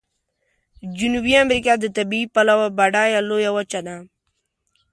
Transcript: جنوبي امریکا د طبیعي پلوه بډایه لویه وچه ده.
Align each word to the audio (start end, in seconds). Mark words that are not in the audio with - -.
جنوبي 0.97 1.33
امریکا 1.43 1.73
د 1.79 1.85
طبیعي 1.97 2.27
پلوه 2.33 2.67
بډایه 2.77 3.19
لویه 3.29 3.51
وچه 3.53 3.79
ده. 3.85 3.95